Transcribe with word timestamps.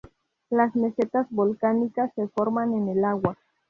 Las 0.49 0.75
mesetas 0.75 1.27
volcánicas 1.29 2.11
se 2.15 2.27
forman 2.29 2.73
en 2.73 2.89
el 2.89 3.05
agua. 3.05 3.37